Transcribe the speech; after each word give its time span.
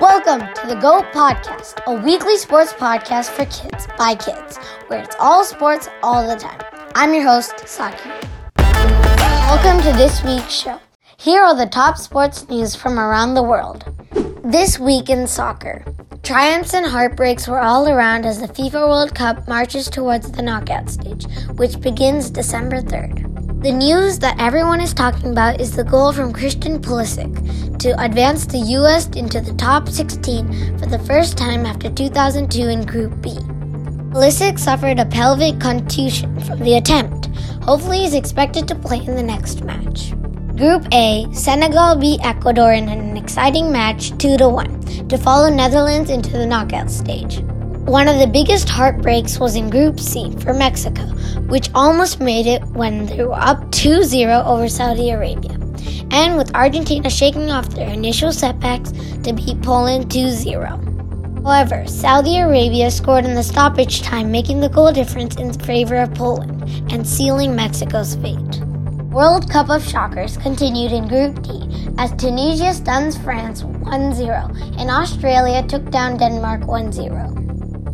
Welcome 0.00 0.54
to 0.54 0.66
the 0.68 0.76
GOAT 0.76 1.06
Podcast, 1.12 1.82
a 1.88 2.04
weekly 2.04 2.36
sports 2.36 2.72
podcast 2.72 3.30
for 3.30 3.44
kids 3.46 3.88
by 3.98 4.14
kids, 4.14 4.56
where 4.86 5.02
it's 5.02 5.16
all 5.18 5.42
sports 5.42 5.88
all 6.04 6.24
the 6.24 6.36
time. 6.36 6.60
I'm 6.94 7.12
your 7.12 7.24
host, 7.24 7.66
Saki. 7.66 8.08
Welcome 8.58 9.82
to 9.82 9.98
this 9.98 10.22
week's 10.22 10.52
show. 10.52 10.78
Here 11.16 11.42
are 11.42 11.56
the 11.56 11.66
top 11.66 11.96
sports 11.96 12.48
news 12.48 12.76
from 12.76 12.96
around 12.96 13.34
the 13.34 13.42
world. 13.42 13.92
This 14.44 14.78
week 14.78 15.10
in 15.10 15.26
soccer, 15.26 15.84
triumphs 16.22 16.74
and 16.74 16.86
heartbreaks 16.86 17.48
were 17.48 17.58
all 17.60 17.88
around 17.88 18.24
as 18.24 18.40
the 18.40 18.46
FIFA 18.46 18.88
World 18.88 19.16
Cup 19.16 19.48
marches 19.48 19.90
towards 19.90 20.30
the 20.30 20.42
knockout 20.42 20.88
stage, 20.88 21.26
which 21.56 21.80
begins 21.80 22.30
December 22.30 22.82
3rd. 22.82 23.27
The 23.60 23.72
news 23.72 24.20
that 24.20 24.38
everyone 24.38 24.80
is 24.80 24.94
talking 24.94 25.32
about 25.32 25.60
is 25.60 25.74
the 25.74 25.82
goal 25.82 26.12
from 26.12 26.32
Christian 26.32 26.80
Pulisic 26.80 27.78
to 27.80 28.00
advance 28.00 28.46
the 28.46 28.58
U.S. 28.78 29.08
into 29.16 29.40
the 29.40 29.52
top 29.54 29.88
16 29.88 30.78
for 30.78 30.86
the 30.86 31.00
first 31.00 31.36
time 31.36 31.66
after 31.66 31.90
2002 31.90 32.68
in 32.68 32.86
Group 32.86 33.20
B. 33.20 33.30
Pulisic 34.14 34.60
suffered 34.60 35.00
a 35.00 35.06
pelvic 35.06 35.58
contusion 35.58 36.38
from 36.42 36.60
the 36.60 36.76
attempt. 36.76 37.26
Hopefully, 37.64 37.98
he's 37.98 38.14
expected 38.14 38.68
to 38.68 38.76
play 38.76 38.98
in 38.98 39.16
the 39.16 39.24
next 39.24 39.64
match. 39.64 40.12
Group 40.56 40.86
A, 40.94 41.26
Senegal 41.32 41.96
beat 41.96 42.24
Ecuador 42.24 42.74
in 42.74 42.88
an 42.88 43.16
exciting 43.16 43.72
match 43.72 44.16
2 44.18 44.36
to 44.36 44.48
1 44.48 45.08
to 45.08 45.18
follow 45.18 45.50
Netherlands 45.50 46.10
into 46.10 46.30
the 46.30 46.46
knockout 46.46 46.92
stage. 46.92 47.42
One 47.88 48.06
of 48.06 48.18
the 48.18 48.26
biggest 48.26 48.68
heartbreaks 48.68 49.38
was 49.38 49.56
in 49.56 49.70
Group 49.70 49.98
C 49.98 50.30
for 50.40 50.52
Mexico, 50.52 51.04
which 51.48 51.70
almost 51.74 52.20
made 52.20 52.46
it 52.46 52.62
when 52.76 53.06
they 53.06 53.24
were 53.24 53.32
up 53.32 53.72
2 53.72 54.04
0 54.04 54.42
over 54.44 54.68
Saudi 54.68 55.08
Arabia. 55.08 55.52
And 56.10 56.36
with 56.36 56.54
Argentina 56.54 57.08
shaking 57.08 57.50
off 57.50 57.70
their 57.70 57.88
initial 57.88 58.30
setbacks 58.30 58.92
to 59.22 59.32
beat 59.32 59.62
Poland 59.62 60.10
2 60.10 60.28
0. 60.28 61.40
However, 61.42 61.86
Saudi 61.86 62.36
Arabia 62.40 62.90
scored 62.90 63.24
in 63.24 63.34
the 63.34 63.42
stoppage 63.42 64.02
time, 64.02 64.30
making 64.30 64.60
the 64.60 64.68
goal 64.68 64.92
difference 64.92 65.36
in 65.36 65.54
favor 65.54 65.96
of 65.96 66.12
Poland 66.12 66.62
and 66.92 67.08
sealing 67.08 67.56
Mexico's 67.56 68.16
fate. 68.16 68.60
World 69.10 69.50
Cup 69.50 69.70
of 69.70 69.82
Shockers 69.82 70.36
continued 70.36 70.92
in 70.92 71.08
Group 71.08 71.40
D 71.42 71.94
as 71.96 72.12
Tunisia 72.18 72.74
stuns 72.74 73.16
France 73.16 73.64
1 73.64 74.12
0 74.12 74.50
and 74.76 74.90
Australia 74.90 75.62
took 75.66 75.90
down 75.90 76.18
Denmark 76.18 76.66
1 76.66 76.92
0. 76.92 77.47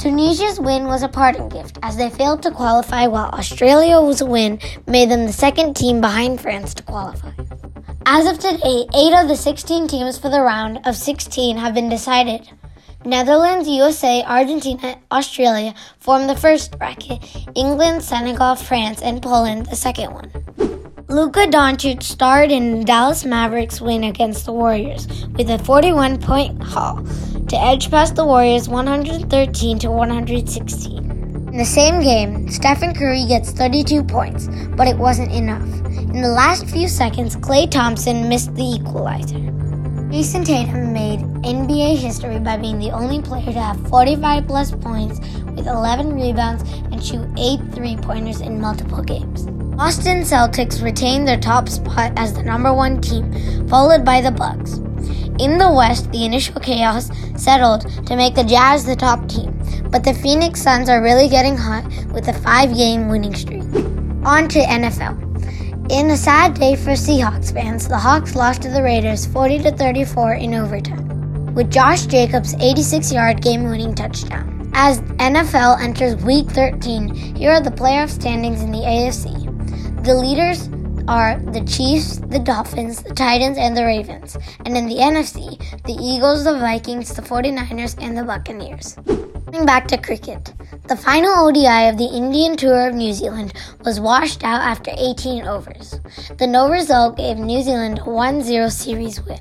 Tunisia's 0.00 0.58
win 0.58 0.86
was 0.86 1.02
a 1.02 1.08
parting 1.08 1.50
gift 1.50 1.78
as 1.82 1.98
they 1.98 2.08
failed 2.08 2.42
to 2.44 2.50
qualify, 2.50 3.06
while 3.06 3.28
Australia's 3.34 4.22
win 4.22 4.58
made 4.86 5.10
them 5.10 5.26
the 5.26 5.32
second 5.32 5.76
team 5.76 6.00
behind 6.00 6.40
France 6.40 6.72
to 6.72 6.82
qualify. 6.82 7.32
As 8.06 8.26
of 8.26 8.38
today, 8.38 8.86
eight 8.94 9.12
of 9.12 9.28
the 9.28 9.36
16 9.36 9.88
teams 9.88 10.16
for 10.16 10.30
the 10.30 10.40
round 10.40 10.80
of 10.86 10.96
16 10.96 11.58
have 11.58 11.74
been 11.74 11.90
decided. 11.90 12.48
Netherlands, 13.04 13.68
USA, 13.68 14.24
Argentina, 14.24 14.96
Australia 15.12 15.74
form 15.98 16.26
the 16.26 16.34
first 16.34 16.78
bracket, 16.78 17.22
England, 17.54 18.02
Senegal, 18.02 18.54
France, 18.54 19.02
and 19.02 19.20
Poland 19.20 19.66
the 19.66 19.76
second 19.76 20.14
one. 20.14 20.32
Luka 21.08 21.40
Doncic 21.40 22.02
starred 22.02 22.50
in 22.50 22.86
Dallas 22.86 23.26
Mavericks' 23.26 23.82
win 23.82 24.04
against 24.04 24.46
the 24.46 24.52
Warriors 24.52 25.06
with 25.36 25.50
a 25.50 25.58
41 25.58 26.20
point 26.22 26.62
haul 26.62 27.04
to 27.50 27.60
edge 27.60 27.90
past 27.90 28.14
the 28.14 28.24
Warriors 28.24 28.68
113 28.68 29.78
to 29.80 29.90
116. 29.90 30.98
In 30.98 31.56
the 31.56 31.64
same 31.64 32.00
game, 32.00 32.48
Stephen 32.48 32.94
Curry 32.94 33.26
gets 33.26 33.50
32 33.50 34.04
points, 34.04 34.48
but 34.76 34.86
it 34.86 34.96
wasn't 34.96 35.32
enough. 35.32 35.66
In 36.14 36.22
the 36.22 36.28
last 36.28 36.70
few 36.70 36.86
seconds, 36.86 37.34
Klay 37.34 37.68
Thompson 37.68 38.28
missed 38.28 38.54
the 38.54 38.62
equalizer. 38.62 39.40
Jayson 40.12 40.44
Tatum 40.44 40.92
made 40.92 41.18
NBA 41.42 41.96
history 41.96 42.38
by 42.38 42.56
being 42.56 42.78
the 42.78 42.92
only 42.92 43.20
player 43.20 43.52
to 43.52 43.60
have 43.60 43.88
45 43.88 44.46
plus 44.46 44.70
points 44.70 45.18
with 45.56 45.66
11 45.66 46.14
rebounds 46.14 46.62
and 46.92 47.04
shoot 47.04 47.28
8 47.36 47.58
three 47.72 47.96
pointers 47.96 48.40
in 48.40 48.60
multiple 48.60 49.02
games. 49.02 49.46
Boston 49.76 50.18
Celtics 50.20 50.84
retained 50.84 51.26
their 51.26 51.40
top 51.40 51.68
spot 51.68 52.12
as 52.16 52.32
the 52.32 52.44
number 52.44 52.72
one 52.72 53.00
team, 53.00 53.68
followed 53.68 54.04
by 54.04 54.20
the 54.20 54.30
Bucks. 54.30 54.78
In 55.40 55.56
the 55.56 55.72
West, 55.72 56.12
the 56.12 56.26
initial 56.26 56.60
chaos 56.60 57.10
settled 57.34 57.88
to 58.06 58.14
make 58.14 58.34
the 58.34 58.44
Jazz 58.44 58.84
the 58.84 58.94
top 58.94 59.26
team, 59.26 59.58
but 59.90 60.04
the 60.04 60.12
Phoenix 60.12 60.60
Suns 60.60 60.90
are 60.90 61.02
really 61.02 61.28
getting 61.28 61.56
hot 61.56 61.86
with 62.12 62.28
a 62.28 62.34
five 62.34 62.76
game 62.76 63.08
winning 63.08 63.34
streak. 63.34 63.62
On 64.22 64.46
to 64.48 64.58
NFL. 64.60 65.16
In 65.90 66.10
a 66.10 66.16
sad 66.16 66.52
day 66.52 66.76
for 66.76 66.90
Seahawks 66.90 67.54
fans, 67.54 67.88
the 67.88 67.96
Hawks 67.96 68.36
lost 68.36 68.60
to 68.62 68.68
the 68.68 68.82
Raiders 68.82 69.24
40 69.24 69.60
to 69.60 69.72
34 69.72 70.34
in 70.34 70.52
overtime, 70.52 71.54
with 71.54 71.72
Josh 71.72 72.04
Jacobs' 72.04 72.54
86-yard 72.56 73.40
game-winning 73.40 73.94
touchdown. 73.94 74.70
As 74.74 75.00
NFL 75.18 75.80
enters 75.80 76.22
Week 76.22 76.48
13, 76.48 77.34
here 77.34 77.52
are 77.52 77.62
the 77.62 77.70
playoff 77.70 78.10
standings 78.10 78.60
in 78.62 78.70
the 78.70 78.78
AFC. 78.78 80.04
The 80.04 80.14
leaders 80.14 80.68
are 81.10 81.40
the 81.40 81.64
Chiefs, 81.64 82.18
the 82.18 82.38
Dolphins, 82.38 83.02
the 83.02 83.12
Titans, 83.12 83.58
and 83.58 83.76
the 83.76 83.84
Ravens. 83.84 84.36
And 84.64 84.76
in 84.76 84.86
the 84.86 84.98
NFC, 84.98 85.58
the 85.82 85.98
Eagles, 86.00 86.44
the 86.44 86.56
Vikings, 86.56 87.12
the 87.12 87.20
49ers, 87.20 88.00
and 88.00 88.16
the 88.16 88.22
Buccaneers. 88.22 88.94
Coming 89.46 89.66
back 89.66 89.88
to 89.88 89.98
cricket, 89.98 90.54
the 90.86 90.96
final 90.96 91.48
ODI 91.48 91.88
of 91.88 91.98
the 91.98 92.08
Indian 92.14 92.56
Tour 92.56 92.86
of 92.88 92.94
New 92.94 93.12
Zealand 93.12 93.54
was 93.84 93.98
washed 93.98 94.44
out 94.44 94.62
after 94.62 94.92
18 94.96 95.48
overs. 95.48 95.98
The 96.38 96.46
no 96.46 96.70
result 96.70 97.16
gave 97.16 97.38
New 97.38 97.60
Zealand 97.60 97.98
a 98.06 98.08
1 98.08 98.42
0 98.42 98.68
series 98.68 99.20
win. 99.24 99.40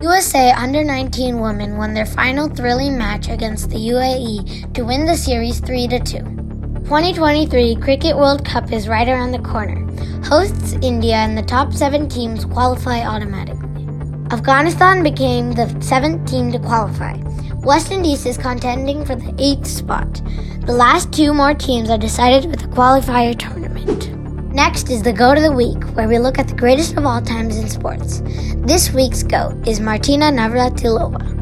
USA 0.00 0.52
under 0.52 0.84
19 0.84 1.40
women 1.40 1.76
won 1.76 1.94
their 1.94 2.06
final 2.06 2.48
thrilling 2.48 2.96
match 2.96 3.28
against 3.28 3.70
the 3.70 3.88
UAE 3.90 4.72
to 4.72 4.84
win 4.84 5.04
the 5.04 5.16
series 5.16 5.58
3 5.58 5.88
2. 5.88 6.47
2023 6.88 7.76
Cricket 7.82 8.16
World 8.16 8.42
Cup 8.46 8.72
is 8.72 8.88
right 8.88 9.08
around 9.08 9.32
the 9.32 9.38
corner. 9.40 9.84
Hosts 10.24 10.72
India 10.80 11.16
and 11.16 11.36
the 11.36 11.42
top 11.42 11.74
seven 11.74 12.08
teams 12.08 12.46
qualify 12.46 13.02
automatically. 13.02 13.86
Afghanistan 14.30 15.02
became 15.02 15.52
the 15.52 15.68
seventh 15.82 16.26
team 16.26 16.50
to 16.50 16.58
qualify. 16.58 17.18
West 17.56 17.92
Indies 17.92 18.24
is 18.24 18.38
contending 18.38 19.04
for 19.04 19.16
the 19.16 19.34
eighth 19.38 19.66
spot. 19.66 20.22
The 20.64 20.72
last 20.72 21.12
two 21.12 21.34
more 21.34 21.52
teams 21.52 21.90
are 21.90 21.98
decided 21.98 22.50
with 22.50 22.64
a 22.64 22.68
qualifier 22.68 23.38
tournament. 23.38 24.08
Next 24.54 24.88
is 24.88 25.02
the 25.02 25.12
GOAT 25.12 25.36
of 25.36 25.42
the 25.42 25.52
Week, 25.52 25.84
where 25.94 26.08
we 26.08 26.18
look 26.18 26.38
at 26.38 26.48
the 26.48 26.54
greatest 26.54 26.96
of 26.96 27.04
all 27.04 27.20
times 27.20 27.58
in 27.58 27.68
sports. 27.68 28.22
This 28.66 28.94
week's 28.94 29.22
GOAT 29.22 29.68
is 29.68 29.78
Martina 29.78 30.32
Navratilova. 30.32 31.37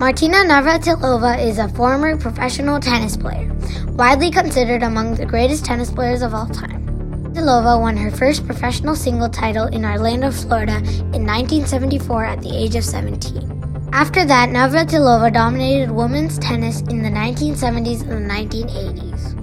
Martina 0.00 0.38
Navratilova 0.38 1.38
is 1.46 1.58
a 1.58 1.68
former 1.68 2.16
professional 2.16 2.80
tennis 2.80 3.18
player, 3.18 3.52
widely 3.98 4.30
considered 4.30 4.82
among 4.82 5.14
the 5.14 5.26
greatest 5.26 5.62
tennis 5.62 5.90
players 5.90 6.22
of 6.22 6.32
all 6.32 6.46
time. 6.46 6.86
Navratilova 6.86 7.78
won 7.78 7.98
her 7.98 8.10
first 8.10 8.46
professional 8.46 8.96
single 8.96 9.28
title 9.28 9.66
in 9.66 9.84
Orlando, 9.84 10.30
Florida 10.30 10.78
in 11.12 11.26
1974 11.26 12.24
at 12.24 12.40
the 12.40 12.48
age 12.48 12.76
of 12.76 12.84
17. 12.84 13.90
After 13.92 14.24
that, 14.24 14.48
Navratilova 14.48 15.34
dominated 15.34 15.90
women's 15.90 16.38
tennis 16.38 16.80
in 16.80 17.02
the 17.02 17.10
1970s 17.10 18.00
and 18.00 18.24
the 18.24 18.34
1980s. 18.34 19.34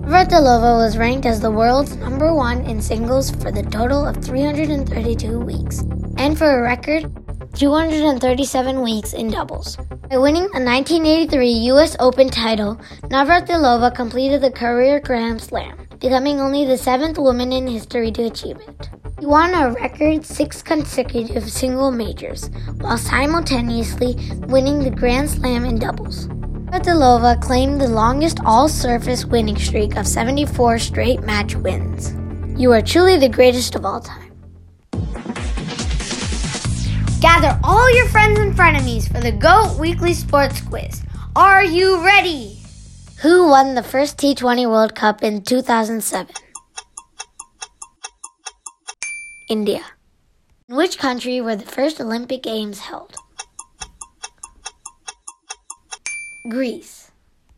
Navratilova 0.00 0.78
was 0.78 0.96
ranked 0.96 1.26
as 1.26 1.42
the 1.42 1.50
world's 1.50 1.94
number 1.96 2.34
one 2.34 2.62
in 2.62 2.80
singles 2.80 3.32
for 3.32 3.52
the 3.52 3.64
total 3.64 4.06
of 4.06 4.24
332 4.24 5.38
weeks, 5.38 5.82
and 6.16 6.38
for 6.38 6.58
a 6.58 6.62
record 6.62 7.04
237 7.56 8.80
weeks 8.80 9.12
in 9.12 9.28
doubles. 9.30 9.76
By 10.08 10.18
winning 10.18 10.44
the 10.52 10.62
1983 10.62 11.50
U.S. 11.74 11.96
Open 11.98 12.28
title, 12.28 12.76
Navratilova 13.10 13.92
completed 13.92 14.40
the 14.40 14.52
career 14.52 15.00
Grand 15.00 15.40
Slam, 15.40 15.76
becoming 15.98 16.38
only 16.38 16.64
the 16.64 16.78
seventh 16.78 17.18
woman 17.18 17.52
in 17.52 17.66
history 17.66 18.12
to 18.12 18.26
achieve 18.26 18.56
it. 18.68 18.88
She 19.18 19.26
won 19.26 19.52
a 19.52 19.72
record 19.72 20.24
six 20.24 20.62
consecutive 20.62 21.50
single 21.50 21.90
majors, 21.90 22.50
while 22.78 22.98
simultaneously 22.98 24.14
winning 24.46 24.78
the 24.78 24.90
Grand 24.90 25.28
Slam 25.28 25.64
in 25.64 25.80
doubles. 25.80 26.28
Navratilova 26.28 27.42
claimed 27.42 27.80
the 27.80 27.88
longest 27.88 28.38
all-surface 28.44 29.24
winning 29.24 29.56
streak 29.56 29.96
of 29.96 30.06
74 30.06 30.78
straight 30.78 31.24
match 31.24 31.56
wins. 31.56 32.14
You 32.56 32.72
are 32.72 32.80
truly 32.80 33.16
the 33.16 33.28
greatest 33.28 33.74
of 33.74 33.84
all 33.84 34.00
time. 34.00 34.25
All 37.66 37.92
your 37.96 38.06
friends 38.06 38.38
and 38.38 38.54
frenemies 38.54 39.10
for 39.10 39.18
the 39.18 39.32
GOAT 39.32 39.76
Weekly 39.76 40.14
Sports 40.14 40.60
Quiz. 40.60 41.02
Are 41.34 41.64
you 41.64 42.04
ready? 42.04 42.56
Who 43.22 43.48
won 43.48 43.74
the 43.74 43.82
first 43.82 44.18
T20 44.18 44.70
World 44.70 44.94
Cup 44.94 45.24
in 45.24 45.42
2007? 45.42 46.32
India. 49.50 49.84
In 50.68 50.76
which 50.76 50.96
country 50.96 51.40
were 51.40 51.56
the 51.56 51.66
first 51.66 52.00
Olympic 52.00 52.44
Games 52.44 52.78
held? 52.78 53.16
Greece. 56.48 57.10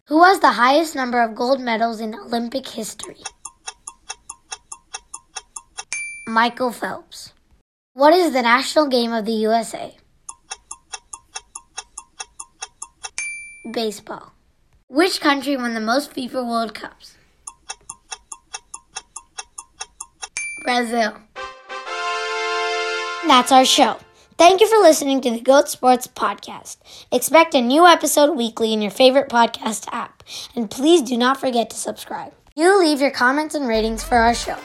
Who 0.07 0.25
has 0.25 0.41
the 0.41 0.53
highest 0.53 0.95
number 0.97 1.21
of 1.21 1.35
gold 1.35 1.61
medals 1.61 2.01
in 2.01 2.15
Olympic 2.15 2.67
history? 2.67 3.21
Michael 6.27 6.73
Phelps. 6.73 7.35
What 7.93 8.15
is 8.15 8.33
the 8.33 8.43
national 8.43 8.87
game 8.87 9.13
of 9.13 9.27
the 9.27 9.33
USA? 9.33 9.98
Baseball. 13.73 14.33
Which 14.89 15.21
country 15.21 15.57
won 15.57 15.75
the 15.75 15.81
most 15.81 16.15
FIFA 16.15 16.49
World 16.49 16.75
Cups? 16.75 17.17
Brazil. 20.65 21.17
That's 23.27 23.53
our 23.53 23.65
show. 23.65 23.99
Thank 24.39 24.61
you 24.61 24.69
for 24.69 24.79
listening 24.79 25.21
to 25.23 25.31
the 25.31 25.41
Goat 25.41 25.69
Sports 25.69 26.07
Podcast. 26.07 26.77
Expect 27.11 27.55
a 27.55 27.61
new 27.61 27.87
episode 27.87 28.37
weekly 28.37 28.73
in 28.73 28.81
your 28.81 28.91
favorite 28.91 29.29
podcast 29.29 29.89
app. 29.93 30.23
And 30.55 30.71
please 30.71 31.03
do 31.03 31.17
not 31.17 31.41
forget 31.41 31.71
to 31.71 31.77
subscribe. 31.77 32.33
You 32.55 32.79
leave 32.79 33.01
your 33.01 33.11
comments 33.11 33.55
and 33.55 33.67
ratings 33.67 34.05
for 34.05 34.17
our 34.17 34.35
show. 34.35 34.57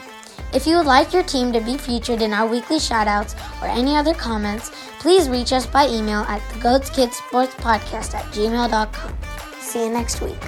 If 0.53 0.67
you 0.67 0.77
would 0.77 0.85
like 0.85 1.13
your 1.13 1.23
team 1.23 1.51
to 1.53 1.59
be 1.59 1.77
featured 1.77 2.21
in 2.21 2.33
our 2.33 2.47
weekly 2.47 2.77
shoutouts 2.77 3.33
or 3.61 3.67
any 3.67 3.95
other 3.95 4.13
comments, 4.13 4.71
please 4.99 5.29
reach 5.29 5.51
us 5.51 5.65
by 5.65 5.87
email 5.87 6.21
at 6.21 6.41
the 6.53 6.59
Goats 6.59 6.89
Kids 6.89 7.17
Sports 7.17 7.55
Podcast 7.55 8.13
at 8.13 8.25
gmail.com. 8.33 9.17
See 9.59 9.85
you 9.85 9.89
next 9.91 10.21
week. 10.21 10.43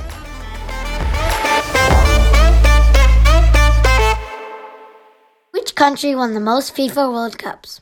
Which 5.52 5.74
country 5.74 6.14
won 6.16 6.34
the 6.34 6.40
most 6.40 6.76
FIFA 6.76 7.12
World 7.12 7.38
Cups? 7.38 7.82